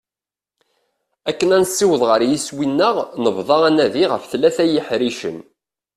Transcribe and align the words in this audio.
Akken 1.29 1.49
ad 1.55 1.61
nessaweḍ 1.63 2.01
ɣer 2.09 2.21
yiswi-nneɣ 2.29 2.95
nebḍa 3.23 3.57
anadi 3.69 4.05
ɣef 4.11 4.23
tlata 4.31 4.65
yeḥricen. 4.67 5.37